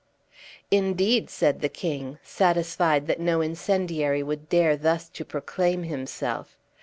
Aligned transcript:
"Indeed!" 0.71 1.29
said 1.29 1.61
the 1.61 1.69
king, 1.69 2.17
satisfied 2.23 3.05
that 3.05 3.19
no 3.19 3.39
incendiary 3.39 4.23
would 4.23 4.49
dare 4.49 4.75
thus 4.75 5.07
to 5.09 5.23
proclaim 5.23 5.83
himself. 5.83 6.57